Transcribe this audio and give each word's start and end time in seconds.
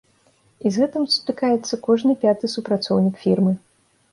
І 0.61 0.67
з 0.77 0.81
гэтым 0.83 1.03
сутыкаецца 1.17 1.79
кожны 1.89 2.17
пяты 2.25 2.45
супрацоўнік 2.55 3.15
фірмы. 3.27 3.53